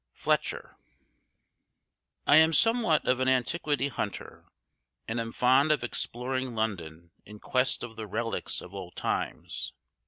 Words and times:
FLETCHER. 0.15 0.77
I 2.25 2.37
AM 2.37 2.53
somewhat 2.53 3.05
of 3.07 3.19
an 3.19 3.27
antiquity 3.27 3.87
hunter, 3.89 4.45
and 5.07 5.19
am 5.19 5.31
fond 5.31 5.71
of 5.71 5.83
exploring 5.83 6.55
London 6.55 7.11
in 7.23 7.39
quest 7.39 7.83
of 7.83 7.97
the 7.97 8.07
relics 8.07 8.61
of 8.61 8.73
old 8.73 8.95
times. 8.95 9.73